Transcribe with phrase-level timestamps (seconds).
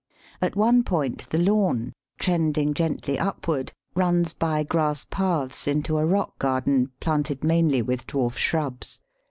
[0.41, 6.39] At one point the lawn, trending gently upward, runs by grass paths into a rock
[6.39, 8.99] garden, planted mainly with dwarf shrubs.